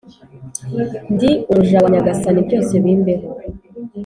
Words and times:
“ndi 1.13 1.29
umuja 1.51 1.77
wa 1.83 1.89
nyagasani 1.93 2.39
byose 2.47 2.73
bimbeho 2.83 3.27